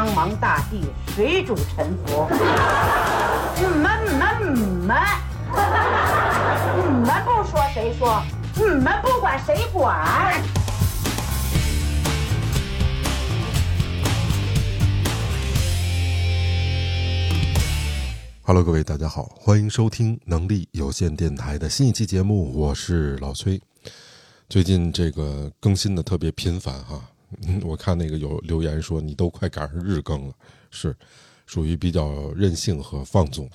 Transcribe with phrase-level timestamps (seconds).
[0.00, 0.80] 苍茫大地，
[1.14, 2.26] 谁主沉浮？
[3.56, 4.96] 你们、你们、你们，
[6.74, 8.22] 你们不说谁说？
[8.56, 10.42] 你们不管谁管
[18.40, 23.60] ？Hello，各位大家好，欢迎收听能力有限电台的新一期节目，我是老崔。
[24.48, 26.98] 最近这个更新的特别频繁哈，
[27.62, 30.34] 我看那个有留言说你都快赶上日更了，
[30.70, 30.96] 是
[31.46, 33.48] 属于比较任性和放纵。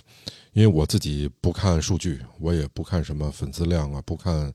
[0.54, 4.54] 因为我自己不看数据，我也不看什么粉丝量啊，不看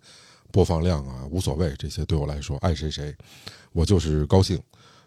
[0.51, 3.15] 播放量啊，无所谓，这些对我来说爱谁谁，
[3.73, 4.59] 我就是高兴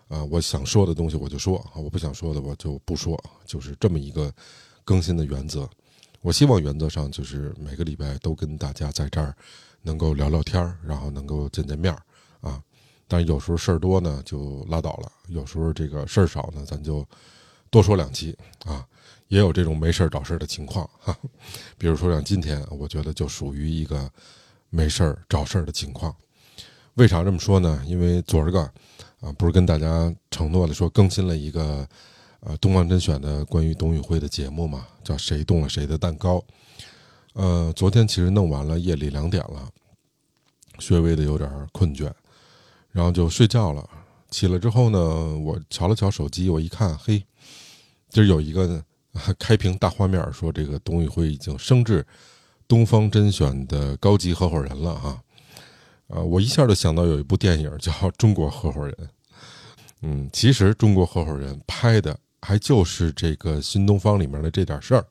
[0.09, 4.31] 啊、我想说的东西我就说啊，我不想说的我就不说，就是这么一个
[4.85, 5.67] 更新的原则。
[6.21, 9.35] 我希望原则上就是每个礼拜都跟大家在这儿
[9.81, 12.01] 能够聊聊天儿，然后能够见见面儿
[12.47, 12.61] 啊。
[13.07, 17.05] 但有时候事儿多呢就拉倒了，有时候这个事儿少呢，咱就
[17.69, 18.85] 多说两期啊。
[19.29, 21.17] 也有这种没事儿找事儿的情况哈，
[21.75, 24.07] 比如说像今天，我觉得就属于一个
[24.69, 26.15] 没事儿找事儿的情况。
[26.95, 27.83] 为啥这么说呢？
[27.87, 28.59] 因为昨儿个
[29.21, 31.87] 啊，不是跟大家承诺了说更新了一个
[32.41, 36.43] 呃东方甄选的关于董宇辉的节目嘛，叫“谁动了谁的蛋糕”。
[37.33, 39.67] 呃，昨天其实弄完了，夜里两点了，
[40.89, 42.11] 略微的有点困倦，
[42.93, 43.89] 然后就睡觉了。
[44.29, 44.99] 起来之后呢，
[45.39, 47.21] 我瞧了瞧手机，我一看，嘿，
[48.09, 48.81] 今儿有一个
[49.37, 52.05] 开屏大画面，说这个董宇辉已经升至
[52.67, 55.21] 东方甄选的高级合伙人了啊。
[56.07, 58.95] 啊，我一下就想到有一部电影叫《中国合伙人》。
[60.01, 65.05] 嗯，其实《中国合伙人》拍的还就是这个新东方里面的这点事儿。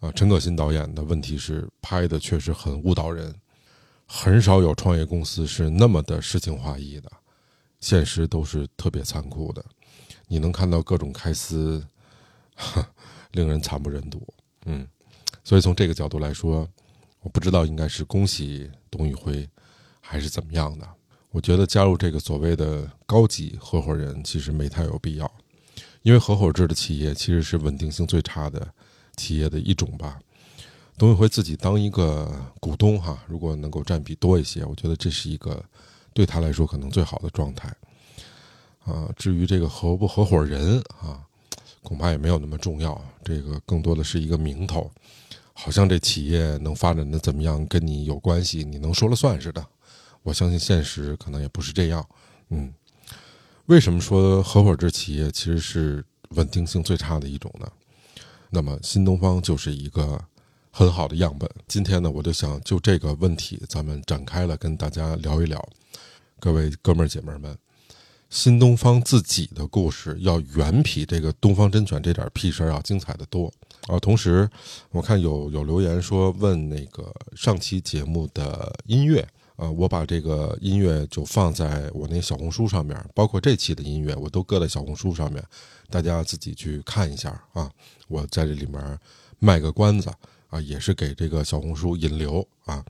[0.00, 3.34] 啊，陈可辛导演的问题是拍的确实很误导人，
[4.06, 7.10] 很少有创业公司是那么的诗情画意的，
[7.80, 9.64] 现实都是特别残酷的。
[10.28, 11.84] 你能看到各种开撕，
[13.32, 14.26] 令人惨不忍睹。
[14.64, 14.86] 嗯，
[15.44, 16.68] 所以从这个角度来说，
[17.20, 19.48] 我不知道应该是恭喜董宇辉，
[20.00, 20.88] 还是怎么样的。
[21.30, 25.30] 我觉得加入这个所谓的高级合伙人，其实没太有必要，
[26.02, 28.72] 因为合伙制的企业其实是稳定性最差的
[29.16, 30.18] 企业的一种吧。
[30.98, 35.62] 董宇辉自己当一个股东哈，如果能够占比多一些，我觉得这是一个
[36.14, 37.68] 对他来说可能最好的状态。
[38.84, 41.20] 啊，至于这个合不合伙人啊，
[41.82, 44.90] 恐怕也没有那么重要，这个更多的是一个名头，
[45.52, 49.66] 好像这企业能发展的怎么样跟你有关系，你能说了算似的。
[50.22, 52.06] 我相信现实可能也不是这样。
[52.48, 52.72] 嗯，
[53.66, 57.70] 为什么说合伙制企业其实是稳定性最差的一种呢？
[58.48, 60.24] 那么新东方就是一个
[60.78, 61.48] 很好的样本。
[61.66, 65.66] 今天呢，我就想就这个问题，咱们展开了跟大家聊一聊。
[66.38, 67.56] 各位哥们儿姐妹儿们，
[68.28, 73.50] 新东方自己的故事要远比这个东方甄选这点屁事儿要精彩的多
[73.86, 73.98] 啊！
[73.98, 74.46] 同时，
[74.90, 79.26] 我看有有留言说问那个上期节目的音乐。
[79.56, 85.42] 啊，我把这个音乐就放在我那小红书上面，包括这期的音乐，我都搁在小红书上面，
[85.88, 87.70] 大家自己去看一下啊。
[88.08, 88.98] 我在这里面
[89.38, 90.12] 卖个关子
[90.48, 92.84] 啊，也是给这个小红书引流啊。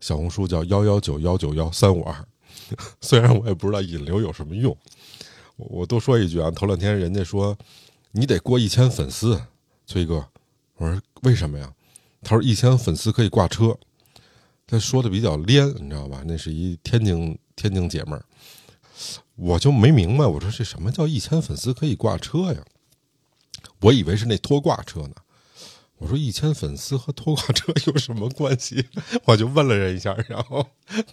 [0.00, 2.28] 小红书叫幺幺九幺九幺三五二，
[3.00, 4.76] 虽然我也不知道引流有什么用，
[5.56, 7.56] 我我多说一句啊，头两天人家说
[8.12, 9.40] 你得过一千粉丝，
[9.86, 10.24] 崔哥，
[10.76, 11.72] 我说为什么呀？
[12.22, 13.78] 他说一千粉丝可以挂车。
[14.70, 16.22] 他说的比较连，你知道吧？
[16.26, 18.24] 那是一天津天津姐们儿，
[19.34, 22.62] 我就没明白，我说这什么叫一千粉丝可以挂车呀？
[23.80, 25.14] 我以为是那拖挂车呢。
[25.98, 28.86] 我说一千粉丝和拖挂车有什么关系？
[29.24, 30.66] 我就问了人一下，然后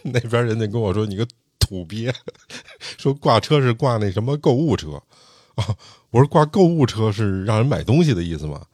[0.03, 1.27] 那边人家跟我说：“你个
[1.59, 2.13] 土鳖，
[2.97, 5.01] 说挂车是挂那什么购物车
[5.55, 5.73] 啊？”
[6.11, 8.65] 我说：“挂购物车是让人买东西的意思吗？”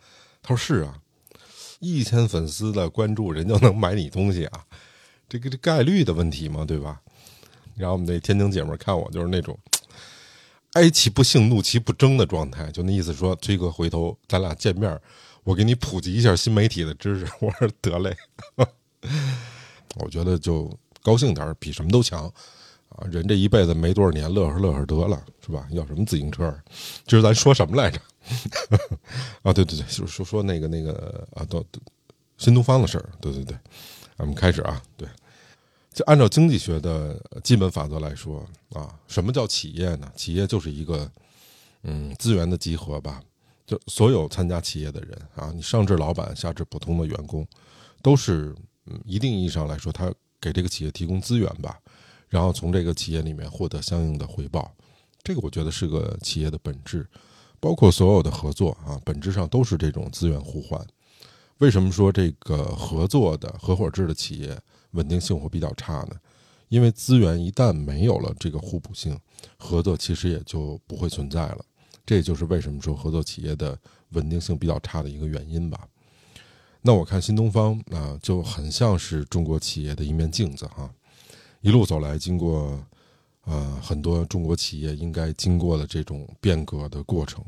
[0.44, 0.97] 他说：“是啊。”
[1.79, 4.63] 一千粉丝的关注，人就能买你东西啊？
[5.27, 7.01] 这个这概率的问题嘛，对吧？
[7.75, 9.57] 然后我们那天津姐妹看我就是那种
[10.74, 15.00] 哀其不幸，怒其不争的状态，就那意思说，崔哥回头咱俩见面，
[15.43, 17.27] 我给你普及一下新媒体的知识。
[17.41, 18.15] 我说得嘞，
[19.97, 20.71] 我觉得就
[21.03, 22.25] 高兴点比什么都强
[22.89, 23.07] 啊！
[23.09, 25.67] 人这一辈子没多少年，乐呵乐呵得了，是吧？
[25.71, 26.53] 要什么自行车？
[27.07, 27.99] 今儿咱说什么来着？
[29.43, 31.65] 啊，对对对，就是说说那个那个啊，都
[32.38, 33.57] 新东方的事儿，对对对，
[34.17, 35.07] 咱们开始啊，对，
[35.93, 40.11] 就按照经济学的基本法则来说啊，什么叫企业呢？
[40.15, 41.09] 企业就是一个
[41.83, 43.21] 嗯资源的集合吧，
[43.71, 47.47] 就所有参加企业的人啊，你上至老板，下至普通的员工，
[48.01, 48.53] 都是
[48.85, 51.79] 嗯一定意义上来说，他给这个企业提供资源吧，
[52.27, 54.69] 然后从这个企业里面获得相应的回报，
[55.23, 57.07] 这个我觉得是个企业的本质。
[57.62, 60.85] 包括所有的合作啊，本质上都是这种资源互换。
[61.59, 64.59] 为什么说这个合作的合伙制的企业
[64.91, 66.15] 稳定性会比较差呢？
[66.67, 69.17] 因为资源一旦没有了这个互补性，
[69.57, 71.63] 合作其实也就不会存在了。
[72.12, 73.80] 这就是为什么说合作企业的
[74.10, 75.88] 稳定性比较差的一个原因吧。
[76.81, 80.94] 那我看新东方啊，就很像是中国企业的一面镜子哈。
[81.62, 82.78] 一路走来，经过
[83.46, 87.42] 呃很多中国企业应该经过的这种变革的过程，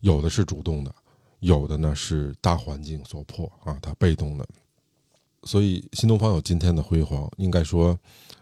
[0.00, 0.94] 有的是主动的。
[1.40, 4.46] 有的呢是大环境所迫啊，他被动的，
[5.44, 7.98] 所以新东方有今天的辉煌，应该说，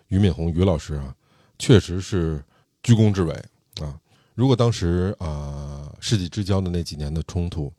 [0.09, 1.15] 俞敏洪俞老师啊，
[1.61, 2.45] 确实是
[2.83, 3.33] 居功至伟
[3.81, 4.01] 啊。
[4.35, 7.73] 如果当时啊世纪之交的那几年的冲突，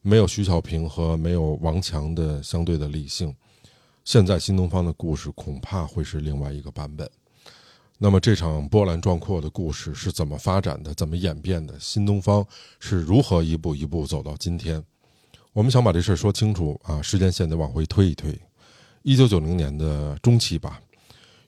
[0.00, 3.34] 没有徐小平和没有王强的相对的理性，
[4.04, 7.08] 现在新东方的故事恐怕会是另外一个版本。
[7.98, 10.94] 那么这场波澜壮阔的故事是怎么发展的？
[10.94, 11.78] 怎么演变的？
[11.78, 12.46] 新东方
[12.80, 14.82] 是如何一步一步走到今天？
[15.52, 18.38] 我们想把这事儿说清楚啊，时间线得往回推一推。
[19.02, 20.80] 一九九零年的中期吧，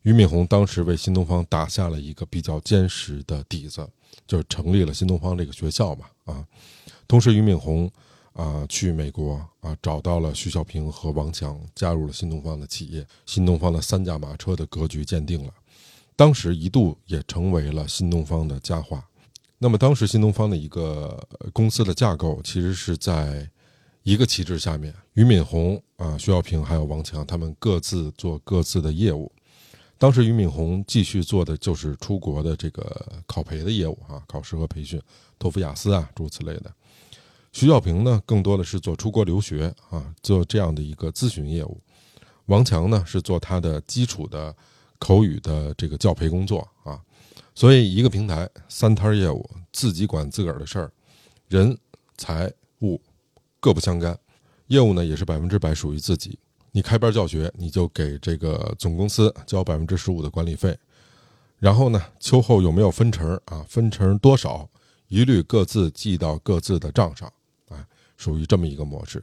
[0.02, 3.87] 俞敏洪当时为新东方打下了一个比较坚实的底子，
[4.26, 6.47] 就是成立了新东方这个学校嘛啊。
[7.06, 7.91] 同时，俞敏洪
[8.32, 15.52] 啊去美国啊找到了徐小平和王强，加入了新东方的企业，新东方的三驾马车的格局建定了。
[16.17, 19.06] 当时一度也成为了新东方的佳话。
[19.58, 21.23] 那么当时新东方的一个
[21.53, 23.46] 公司的架构，其实是在
[24.03, 29.31] 一个旗帜下面，俞敏洪啊、徐小平还有王强，他们各自做各自的业务。
[30.00, 34.99] 当时俞敏洪继续做的就是出国的这个考培的业务啊，考试和培训，
[35.38, 36.73] 托福、雅思啊诸如此类的。
[37.52, 41.79] 徐小平呢，更多的是做出国留学啊，做这样的一个咨询业务。
[42.47, 44.56] 王强呢，是做他的基础的。
[45.02, 47.00] 口语的这个教培工作啊，
[47.55, 50.93] 所以一个平台三摊业务，自己管自个儿的事儿，
[51.49, 51.75] 人
[52.19, 53.00] 财物
[53.61, 54.20] 各不相干，
[54.67, 56.38] 业务呢也是百分之百属于自己。
[56.72, 60.78] 你开班教学，你就给这个总公司交百分之十五的管理费，
[61.58, 63.64] 然后呢，秋后有没有分成啊？
[63.69, 64.69] 分成多少，
[65.08, 67.32] 一律各自记到各自的账上，
[67.70, 67.87] 哎，
[68.17, 69.22] 属于这么一个模式。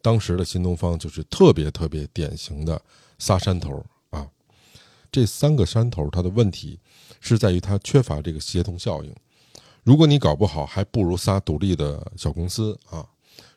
[0.00, 2.80] 当时的新东方就是特别特别典型的
[3.18, 4.28] 仨山头啊。
[5.10, 6.78] 这三个山头，它的问题
[7.20, 9.14] 是在于它缺乏这个协同效应。
[9.82, 13.04] 如果你搞不好，还不如仨独立的小公司啊。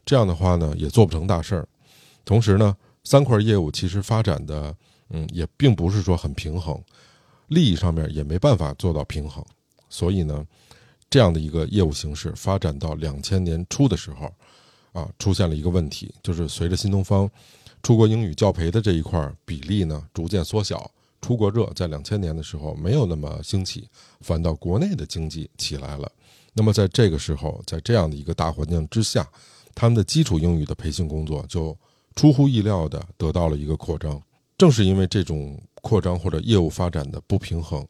[0.05, 1.67] 这样的话呢，也做不成大事儿。
[2.23, 2.75] 同时呢，
[3.07, 4.75] 三块业务其实发展的，
[5.11, 6.77] 嗯，也并不是说很平衡，
[7.47, 9.41] 利益上面也没办法做到平衡。
[9.89, 10.45] 所以呢，
[11.09, 14.29] 这样的一个业务形式发展到两千年初的时候，
[14.91, 17.29] 啊，出现了一个问题，就是随着新东方
[17.81, 20.91] 出国英语教培的这一块比例呢逐渐缩小。
[21.21, 23.87] 出国热在两千年的时候没有那么兴起，
[24.19, 26.11] 反倒国内的经济起来了。
[26.51, 29.25] 那么在这个时候，在这样的一个大环境之下，
[29.73, 31.75] 他们的基础英语的培训工作就
[32.17, 34.21] 出乎意料的得到了一个扩张。
[34.57, 37.87] 正是因为这种扩张或者业务发展的不平衡，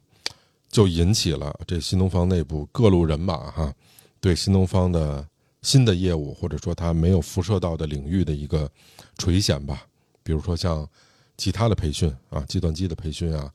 [0.68, 3.74] 就引起了这新东方内部各路人马哈
[4.20, 5.26] 对新东方的
[5.62, 8.70] 新的业务或者说他没有辐射到的领域的一个
[9.16, 9.86] 垂涎吧。
[10.22, 10.88] 比如说像。
[11.40, 13.48] 其他的培训啊，计算机的培训啊，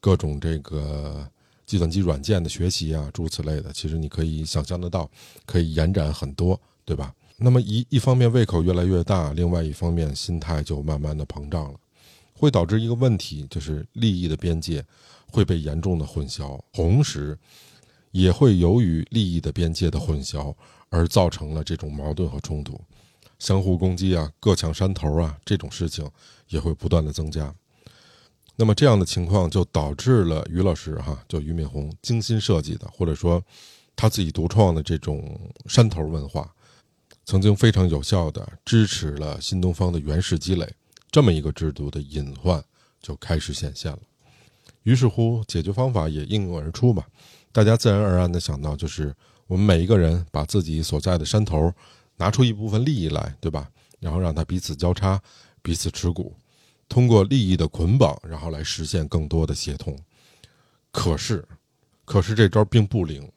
[0.00, 1.30] 各种这个
[1.66, 5.06] 计算机软件的学习啊，诸如此类的，其实你可以想象得到，
[5.44, 7.14] 可以延展很多，对吧？
[7.38, 11.78] 那么一一方面胃口越来越大，另外一方面心态就慢慢的膨胀了，
[12.32, 14.84] 会导致一个问题，就是利益的边界
[15.30, 17.38] 会被严重的混淆，同时
[18.10, 20.54] 也会由于利益的边界的混淆
[20.88, 22.80] 而造成了这种矛盾和冲突。
[23.38, 26.10] 相互攻击啊，各抢山头啊，这种事情
[26.48, 27.54] 也会不断的增加。
[28.56, 33.44] 那么这样的情况就导致了于老师哈，就俞敏洪精心设计的，或者说
[33.94, 36.50] 他自己独创的这种山头文化，
[37.26, 40.72] 曾经非常有效的支持了新东方的原始积累，
[41.10, 42.64] 这么一个制度的隐患
[43.02, 43.98] 就开始显现了。
[44.84, 47.04] 于是乎，解决方法也应运而出嘛，
[47.52, 49.14] 大家自然而然的想到，就是
[49.48, 51.70] 我们每一个人把自己所在的山头。
[52.18, 53.70] 拿出一部分利益来，对吧？
[54.00, 55.20] 然后让它彼此交叉、
[55.60, 56.34] 彼此持股，
[56.88, 59.94] 通过利益的捆绑，然后来实现更多的协同。
[60.90, 61.46] 可是，
[62.06, 63.30] 可是这招并不灵，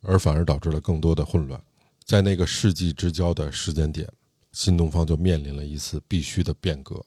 [0.00, 1.62] 而反而导致了更多的混乱。
[2.04, 4.06] 在那个世纪之交的时间点，
[4.52, 7.04] 新东方就面临了一次必须的变革。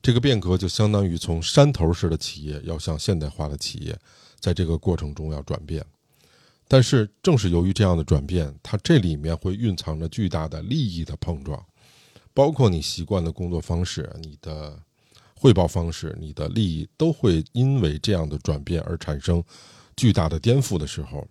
[0.00, 3.98] 这个变革就相当于从山头式的企业要向现代化的企业，
[4.38, 5.84] 在这个过程中要转变。
[6.66, 11.64] 但是，正是由于这样的转变，它这里面会蕴藏着巨大的利益的碰撞，
[12.34, 14.78] 包括你习惯的工作方式、你的
[15.34, 19.42] 汇报方式、你的利益，都会因为这样的转变而产生
[19.96, 21.26] 巨大的颠覆的时候，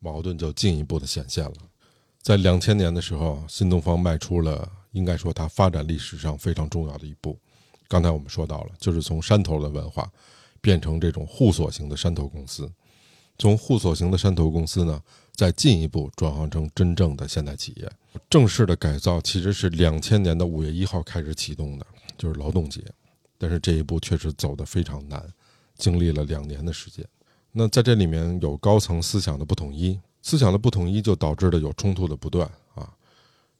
[0.00, 1.54] 矛盾就进一步的显现了。
[2.24, 7.38] 在两千年的时候，新东方迈出了应该说它发展历史上非常重要的一步。
[7.86, 10.10] 刚才我们说到了，就是从山头的文化
[10.62, 12.72] 变成这种互锁型的山头公司，
[13.38, 14.98] 从互锁型的山头公司呢，
[15.34, 17.92] 再进一步转化成真正的现代企业。
[18.30, 21.84] 正式的改造其实是两千年的五月一号开始启动的，
[22.16, 22.82] 就是劳动节。
[23.36, 25.22] 但是这一步确实走得非常难，
[25.76, 27.06] 经历了两年的时间。
[27.52, 32.90] 那在这里面有高层思想的不统一，思想的不统一就导致了有冲突的不断啊。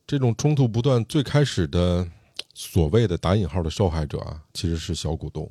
[0.07, 2.09] 这种冲突不断，最开始的
[2.55, 5.47] 所谓的打引号的受害者啊，其实是小股东，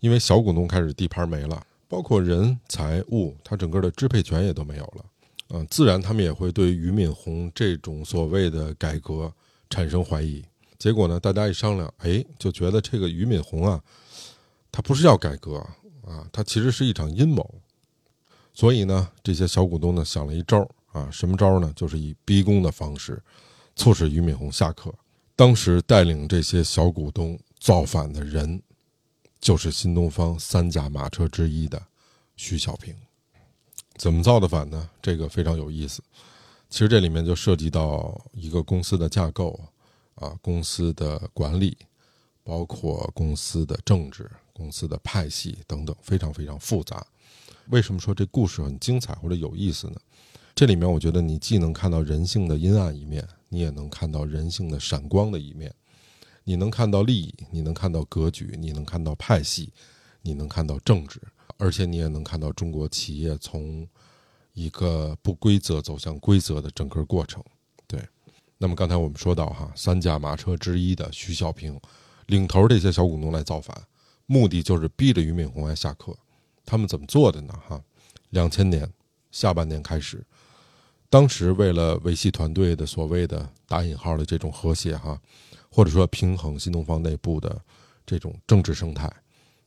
[0.00, 5.04] 因为小股东开始地盘没了，包括人财物，他整个的支配权也都没有了。
[5.50, 9.32] 嗯，自然他们也会对俞敏洪这种所谓的改革
[9.70, 10.44] 产生怀疑。
[10.78, 13.80] 结果呢，大家一商量，哎，就觉得这个俞敏洪啊，
[14.72, 15.58] 他不是要改革
[16.04, 17.54] 啊，他其实是一场阴谋。
[18.60, 21.72] 所以呢，这些小股东呢想了一招啊，什么招呢？
[21.74, 23.18] 就是以逼宫的方式，
[23.74, 24.94] 促使俞敏洪下课。
[25.34, 28.62] 当时带领这些小股东造反的人，
[29.40, 31.82] 就是新东方三驾马车之一的
[32.36, 32.94] 徐小平。
[33.96, 34.90] 怎么造的反呢？
[35.00, 36.02] 这个非常有意思。
[36.68, 39.58] 其实这里面就涉及到一个公司的架构
[40.16, 41.78] 啊，公司的管理，
[42.44, 47.06] 包括公司的政治、公司的派系等等，非常非常复杂。
[47.70, 49.96] 为什么说这故事很精彩或者有意思呢？
[50.54, 55.72] 这里面我觉得你既能看到人性的阴暗一面，你也能看到人性的闪光的一面。
[56.44, 59.72] 你能看到利益，你能看到格局，你能看到派系，
[60.22, 61.20] 你能看到政治。
[61.58, 63.86] 而且你也能看到中国企业从
[64.54, 67.42] 一个不规则走向规则的整个过程。
[67.86, 68.02] 对，
[68.58, 71.78] 那么刚才我们说到哈，三驾马车之一的徐小平
[72.26, 73.80] 领头这些小股东来造反，
[74.26, 76.16] 目的就是逼着俞敏洪来下课。
[76.70, 77.52] 他们怎么做的呢？
[77.66, 77.82] 哈，
[78.28, 78.88] 两千年
[79.32, 80.24] 下半年开始，
[81.08, 85.20] 当时为了维系团队的所谓的打引号的这种和谐哈，
[85.68, 87.60] 或者说平衡新东方内部的
[88.06, 89.12] 这种政治生态。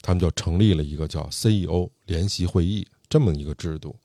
[0.02, 3.96] 他们就成立了一个叫 CEO 联席会议这么一个制度，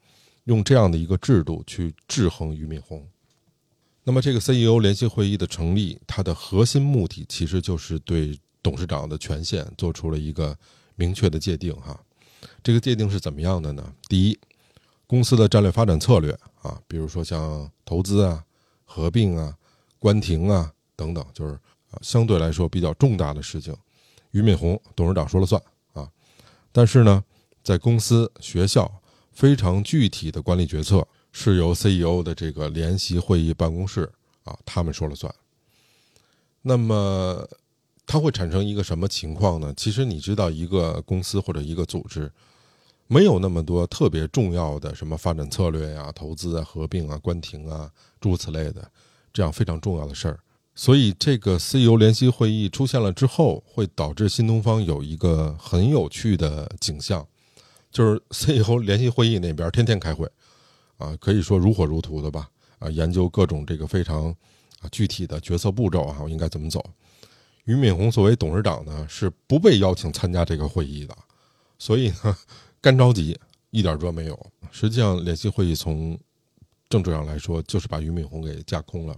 [0.45, 3.07] 用这样的一个制度去制衡俞敏洪。
[4.03, 10.57] 那么，这个 CEO 联席会议的成立，它的核心目的其实就是对董事长的权限做出了一个
[10.97, 11.73] 明确的界定。
[11.75, 12.01] 哈，
[12.63, 13.93] 这个界定是怎么样的呢？
[14.09, 14.39] 第一，
[15.07, 18.45] 公司的战略发展策略啊，比如说像投资啊、
[18.85, 19.57] 合并啊、
[19.99, 21.59] 关停啊等等，就是
[22.03, 23.75] 相对来说比较重大的事情，
[24.33, 25.61] 俞敏洪董事长说了算
[25.93, 26.09] 啊。
[26.71, 27.25] 但是呢，
[27.63, 29.01] 在公司、学校
[29.33, 34.11] 非常具体的管理决策是由 CEO 的这个联席会议办公室
[34.45, 35.33] 啊，他们说了算。
[36.63, 37.49] 那么，
[38.09, 39.73] 它会产生一个什么情况呢？
[39.77, 42.33] 其实你知道，一个公司或者一个组织
[43.07, 48.91] 没有那么多特别重要的什么发展策略呀、投资啊、合并啊、关停啊诸如此类的
[49.31, 50.41] 这样非常重要的事儿。
[50.75, 57.27] 所以，这个 CEO 联席会议出现了之后，会导致新东方有一个很有趣的景象，
[57.91, 60.27] 就是 CEO 联席会议那边天天开会，
[60.97, 62.49] 啊，可以说如火如荼的吧，
[62.79, 64.35] 啊，研究各种这个非常
[64.81, 66.83] 啊具体的决策步骤啊，我应该怎么走。
[67.69, 71.15] 俞敏洪作为董事长呢，是不被邀请参加这个会议的，
[71.79, 72.35] 所以呢，
[72.81, 74.47] 干着急，一点辙没有。
[74.71, 76.19] 实际上，联席会议从
[76.89, 79.15] 政治上来说，就是把俞敏洪给架空了。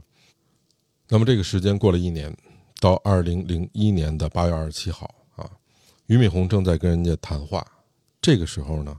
[1.08, 2.36] 那么这个时间过了一年，
[2.80, 5.48] 到二零零一年的八月二十七号啊，
[6.06, 7.64] 俞敏洪正在跟人家谈话。
[8.20, 8.98] 这个时候呢，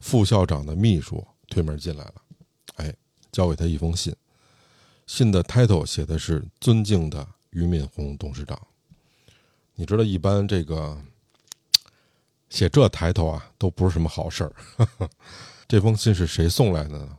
[0.00, 2.14] 副校长的秘书推门进来了，
[2.74, 2.94] 哎，
[3.30, 4.14] 交给他一封信，
[5.06, 8.60] 信的 title 写的是“尊敬的俞敏洪董事长”。
[9.82, 10.96] 你知道，一般这个
[12.48, 14.54] 写这抬头啊，都不是什么好事儿。
[15.66, 17.18] 这封信是谁送来的呢？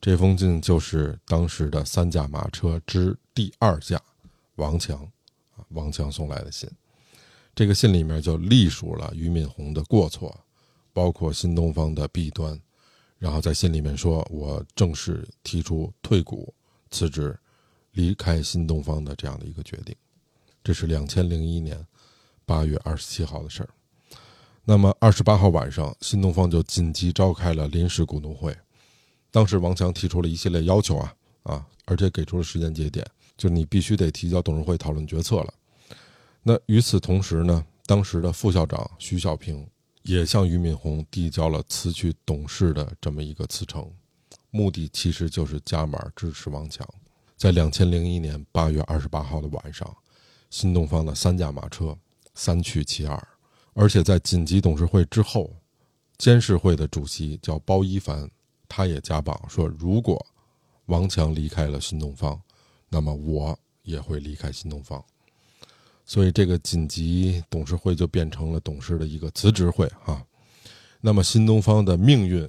[0.00, 4.00] 这封信就是当时的三驾马车之第二驾
[4.54, 4.96] 王强
[5.56, 6.70] 啊，王强送来的信。
[7.52, 10.32] 这个信里面就隶属了俞敏洪的过错，
[10.92, 12.56] 包括新东方的弊端。
[13.18, 16.54] 然后在信里面说，我正式提出退股、
[16.92, 17.36] 辞职、
[17.90, 19.96] 离开新东方的这样的一个决定。
[20.68, 21.82] 这是两千零一年
[22.44, 23.70] 八月二十七号的事儿。
[24.66, 28.54] 那么二十八号晚上，新东方就紧急召开了临时股东会。
[29.30, 33.02] 当时王强提出了一系列要求啊啊，而且给出了时间节点，
[33.38, 35.54] 就是你必须得提交董事会讨论决策了。
[36.42, 39.66] 那与此同时呢，当时的副校长徐小平
[40.02, 43.90] 也向俞敏洪递交了辞去董事的这么一个辞呈，
[44.50, 46.86] 目的其实就是加码支持王强。
[47.38, 49.96] 在两千零一年八月二十八号的晚上，
[50.50, 51.96] 新东方的三驾马车
[52.34, 53.28] 三去其二，
[53.74, 55.54] 而且在紧急董事会之后，
[56.16, 58.30] 监事会的主席叫包一凡。
[58.70, 60.24] 他也加榜说，如果
[60.86, 62.38] 王强离开了新东方，
[62.90, 65.02] 那么我也会离开新东方。
[66.04, 70.22] 所以这个紧急董事会就变成了董事的一个辞职会啊。
[71.00, 72.46] 那么新东方的命运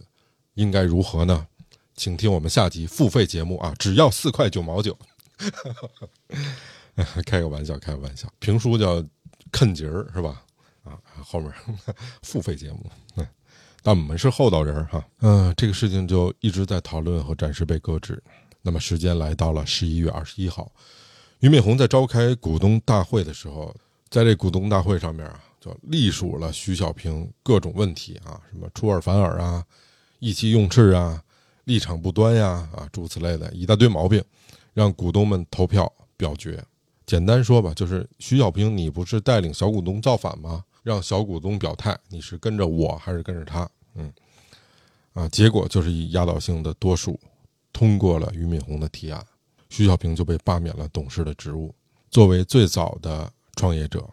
[0.55, 1.47] 应该如何呢？
[1.95, 4.97] 请听我们下集付费节目啊，只要四块九毛九。
[7.25, 8.31] 开个玩笑，开个玩笑。
[8.39, 9.03] 评书叫
[9.51, 10.43] 啃节儿是吧？
[10.83, 11.51] 啊，后面
[12.23, 12.85] 付费节目。
[13.81, 15.03] 但我们是厚道人哈。
[15.21, 18.21] 嗯，这个事情就一直在讨论和暂时被搁置。
[18.61, 20.69] 那么时间来到了十一月二十一号。
[21.39, 23.73] 俞敏洪在召开股东大会的时候，
[24.09, 29.63] 在这股东大会上面啊，就隶属了徐小平各种问题啊，什么出尔反尔啊，
[30.19, 31.23] 意气用事啊，
[31.63, 34.21] 立场不端呀，啊，诸如此类的一大堆毛病，
[34.73, 36.61] 让股东们投票表决。
[37.09, 40.63] 简单说吧，就是徐小平，你不是带领小股东造反吗？
[40.83, 43.67] 让小股东表态，你是跟着我还是跟着他？
[43.95, 44.13] 嗯，
[45.13, 47.19] 啊，结果就是以压倒性的多数
[47.73, 49.25] 通过了俞敏洪的提案。
[49.71, 51.73] 徐小平就被罢免了董事的职务。
[52.11, 54.07] 作为最早的创业者，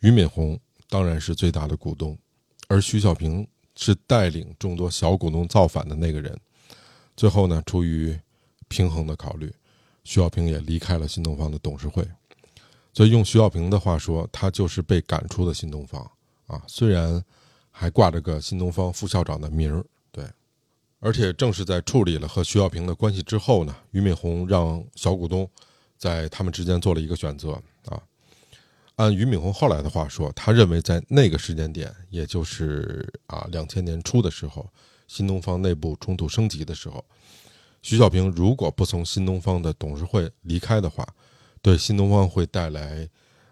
[0.00, 0.58] 俞敏洪
[0.90, 2.18] 当然是最大的股东，
[2.66, 6.36] 而徐小平是带领众多小股东造反的那个人。
[7.16, 8.18] 最后呢，出于
[8.66, 9.54] 平衡的考虑，
[10.06, 12.06] 徐小平也离开了新东方的董事会。
[12.94, 16.00] 所以用徐小平的话说，他就是被赶出的新东方
[16.46, 16.62] 啊。
[16.66, 17.22] 虽然
[17.70, 19.84] 还挂着个新东方副校长的名儿。
[20.10, 20.24] 对
[21.00, 25.48] 而且正是在处理了和徐小平的关系之后呢，俞敏洪让小股东
[25.98, 28.00] 在他们之间做了一个选择啊。
[28.94, 34.66] 按俞敏洪后来的话说，他认为在那个时间点，也就是啊两千年初的时候，
[35.06, 37.04] 新东方内部冲突升级的时候，
[37.86, 41.06] 徐小平如果不从新东方的董事会离开的话，
[41.62, 43.08] 对新东方会带来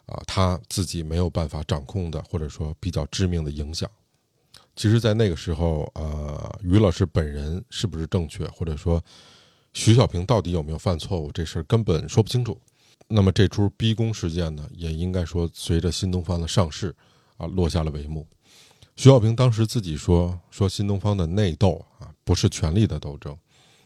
[0.06, 3.88] 啊他自己没有办法掌控的，或者说比较致命的影响。
[4.74, 9.00] 其实，在那个时候，呃，于老师本人是不是正确，或者说
[9.72, 12.60] 徐小平到底有没有犯错误，这事儿根本说不清楚。
[13.06, 16.92] 那么这出逼宫事件呢，也应该说随着新东方的上市
[17.36, 18.26] 啊落下了帷幕。
[18.96, 23.38] 徐小平当时自己说，说新东方的内斗啊不是权力的斗争，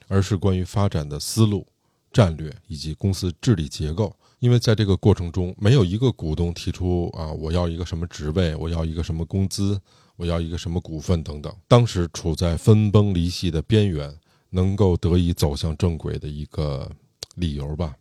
[0.09, 1.67] 而是关于发展的思路、
[2.13, 4.15] 战略以及公司治理结构。
[4.41, 9.81] 因为在这个过程中，没有一个股东提出啊我要一个什么职位，我要一个什么工资。
[10.19, 14.13] 我要一个什么股份等等，当时处在分崩离析的边缘，
[14.51, 16.91] 能够得以走向正轨的一个
[17.37, 17.95] 理由吧。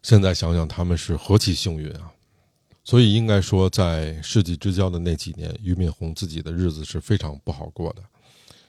[0.00, 2.12] 现在想想，他们是何其幸运啊！
[2.84, 8.02] 所以应该说，在世纪之交的那几年，俞敏洪自己的日子是非常不好过的。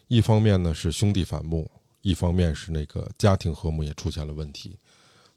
[0.07, 1.69] 一方面呢是兄弟反目，
[2.05, 4.77] 一方面是那个家庭和睦也出现了问题。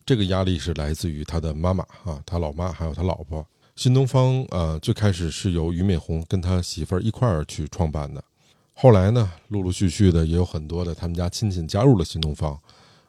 [0.04, 3.44] 这个压力是来自于他的妈妈啊，他老妈还有他老婆。
[3.74, 8.22] 新东方呃，最开始是由俞敏洪跟他媳妇儿一块儿去创办的，
[8.74, 12.58] 后来呢，陆陆续续的也有很多的他们家亲戚加入了新东方，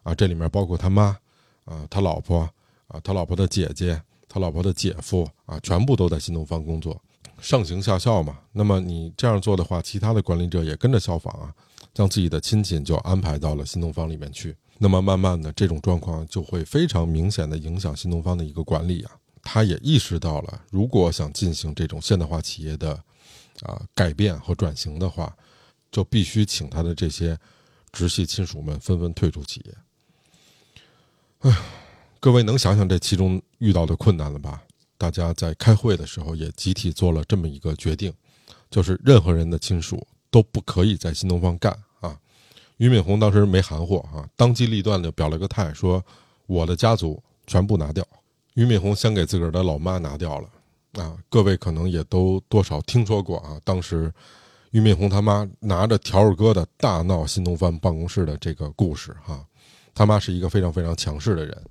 [0.03, 1.17] 啊，这里面包括他妈，
[1.65, 2.49] 啊，他老婆，
[2.87, 7.01] 啊，他老婆的姐姐，他老婆的姐夫，啊，全部都在新东方工作，
[7.41, 8.39] 上行下效嘛。
[8.53, 11.53] 那么你这样做的话，其他的管理者也跟着效仿啊，
[11.99, 14.55] 将自己的亲戚就安排到了新东方里面去。
[14.77, 19.11] 那么慢慢的，这种状况就会非常明显的影响新东方的一个管理啊。
[19.41, 22.93] 他也意识到了，如果想进行这种现代化企业的
[23.63, 25.35] 啊改变和转型的话，
[25.91, 27.37] 就必须请他的这些
[27.91, 29.75] 直系亲属们纷纷退出企业。
[31.39, 31.57] 哎，
[32.21, 34.63] 各位能想想这其中遇到的困难了吧？
[34.97, 38.13] 大家在开会的时候也集体做了这么一个决定，
[38.71, 41.77] 就是任何人的亲属都不可以在新东方干。
[42.79, 46.03] 俞敏洪当时没含糊啊，当机立断的表了个态，说
[46.47, 48.05] 我的家族全部拿掉。
[48.53, 53.59] 俞敏洪先给自个儿的老妈拿掉了，啊，各位可能也都多少听说过啊。
[53.65, 54.11] 当时，
[54.71, 59.45] 俞敏洪他妈拿着条儿疙瘩大闹新东方办公室的这个故事哈。
[59.93, 61.65] 他妈是一个非常非常强势的人，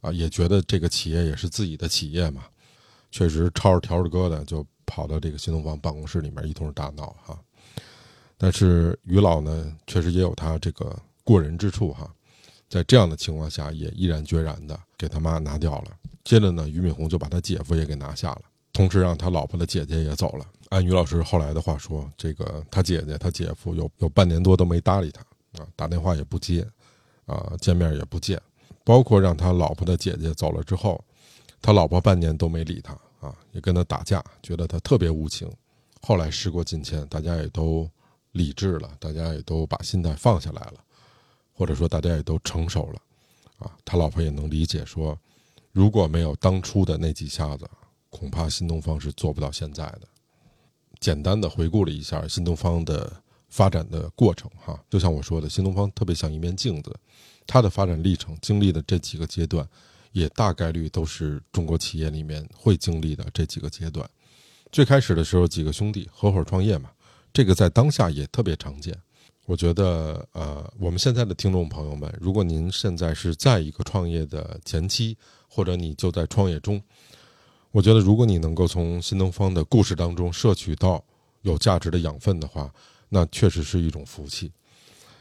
[0.00, 2.42] 啊，也觉得这个企业也是自己的企业嘛，
[3.12, 7.38] 确实抄着条儿疙瘩就跑到这个新东方办公室里面一通大闹哈。
[8.42, 12.10] 但是于老呢，确实也有他这个过人之处哈。
[12.70, 15.90] 在这样的情况下，也毅然决然的给他妈拿掉了。
[16.24, 20.46] 接着呢，俞敏洪就把他姐夫也给拿下了，同时让他老婆的姐姐也走了。
[20.70, 25.20] 按于老师后来的话说，这个他姐姐、他姐夫有有半年多都没搭理他
[25.62, 26.66] 啊，打电话也不接，
[27.26, 28.40] 啊，见面也不见。
[28.84, 31.04] 包括让他老婆的姐姐走了之后，
[31.60, 35.46] 他老婆半年都没理他啊，也跟他打架，觉得他特别无情。
[36.00, 37.86] 后来时过境迁，大家也都
[38.32, 40.74] 理智了，大家也都把心态放下来了。
[41.52, 43.02] 或者说大家也都成熟了，
[43.58, 45.18] 啊，他老婆也能理解，说
[45.72, 47.68] 如果没有当初的那几下子，
[48.08, 50.02] 恐怕新东方是做不到现在的。
[51.00, 53.12] 简单的回顾了一下新东方的
[53.50, 54.82] 发展的过程哈。
[54.88, 56.94] 就像我说的，新东方特别像一面镜子，
[57.46, 59.68] 它的发展历程经历的这几个阶段，
[60.12, 64.08] 也大概率都是中国企业里面会经历的这几个阶段。
[64.72, 66.90] 最开始的时候，几个兄弟合伙创业嘛，
[67.32, 68.96] 这个在当下也特别常见。
[69.46, 75.16] 我觉得，呃，我们现在的听众朋友们，如果您现在是在一个创业的前期，
[75.48, 76.80] 或者你就在创业中，
[77.72, 81.02] 我觉得如果你能够从新东方的故事当中摄取到
[81.42, 82.72] 有价值的养分的话，
[83.08, 84.52] 那确实是一种福气。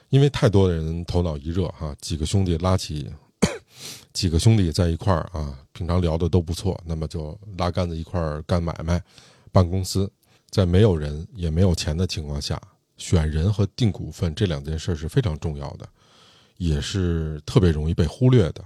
[0.10, 3.12] 因为太多的人头脑一热，哈，几个兄弟拉起，
[4.14, 9.02] 几个兄弟在一块儿啊，平常聊的都不错，那么就拉杆子一块儿干买卖。
[9.52, 10.12] 办公司
[10.50, 12.60] 在没有人也没有钱的情况下，
[12.98, 15.88] 选人和定股份这两件事是非常重要的，
[16.58, 18.66] 也是特别容易被忽略的。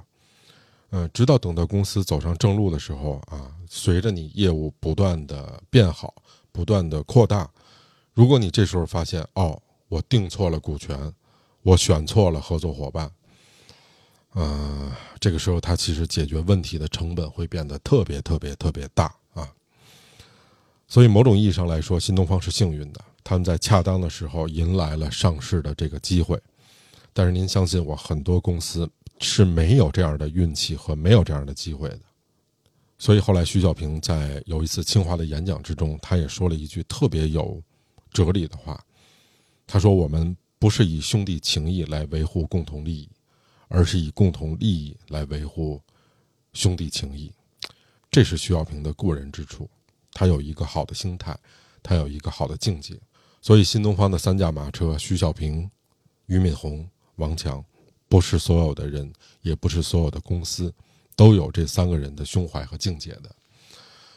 [0.91, 6.13] 嗯，直到等到公司走上正路的时候啊，随着你业务不断的变好、
[6.51, 7.49] 不断的扩大，
[8.13, 11.11] 如果你这时候发现哦，我定错了股权，
[11.63, 13.11] 我选错了合作伙伴，
[14.35, 19.13] 嗯，这个时候他其实解决问题的成本会变得特别特别特别大。
[20.93, 26.39] 所以，某种意义上来说，新东方是幸运的，他们在恰当的时候迎来了上市的这个机会。
[27.13, 28.87] 但是，您相信我，很多公司
[29.19, 31.99] 是没有这样的运气和没有这样的机会的。
[32.99, 37.59] 所以，后来徐小平在有一次清华的演讲之中，他也说了一句特别有
[38.11, 38.79] 哲理的话。
[39.65, 43.09] 他说：“我们不是以兄弟情谊来维护共同利益，
[43.67, 45.81] 而是以共同利益来维护
[46.53, 47.31] 兄弟情谊。”
[48.11, 49.67] 这是徐小平的过人之处。
[50.13, 51.37] 他有一个好的心态，
[51.81, 52.95] 他有一个好的境界，
[53.41, 55.69] 所以新东方的三驾马车——徐小平、
[56.27, 57.63] 俞敏洪、王强，
[58.07, 60.73] 不是所有的人，也不是所有的公司，
[61.15, 63.35] 都有这三个人的胸怀和境界的。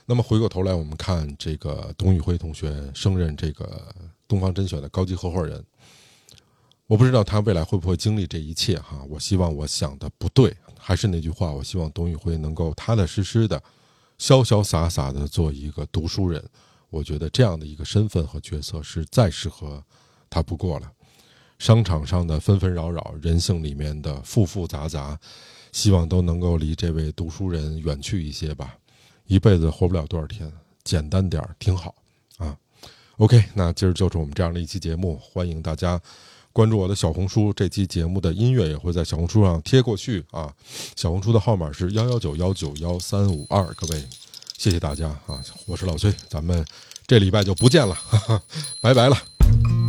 [0.04, 3.92] 那么回过头来，我们看这个董宇辉同学升任这个
[4.28, 5.64] 东方甄选的高级合伙人，
[6.86, 9.02] 我不知道他未来会不会经历这一切哈。
[9.08, 13.60] 我希望我想的不对，还是那句话，我希望董宇辉能够踏踏实实的。
[14.18, 16.42] 潇潇洒洒的做一个读书人，
[16.90, 19.82] 我觉得这样的一个身份和角色是再适合
[20.30, 20.90] 他不过了。
[21.58, 25.18] 商场上的纷纷扰扰，人性里面的复复杂杂，
[25.72, 28.76] 希望都能够离这位读书人远去一些吧。
[29.26, 30.52] 一辈子活不了多少天，
[30.84, 31.94] 简单点儿挺好
[32.36, 32.56] 啊。
[33.16, 36.00] OK，那今儿就是我们这样的一期节目，欢迎大家。
[36.56, 40.50] 关注我的小红书，这期节目的音乐也会在小红书上贴过去啊。
[40.96, 44.02] 小红书的号码是幺幺九幺九幺三五二，各位，
[44.56, 45.38] 谢谢大家啊！
[45.66, 46.64] 我是老崔，咱们
[47.06, 48.42] 这礼拜就不见了，哈哈，
[48.80, 49.85] 拜拜了。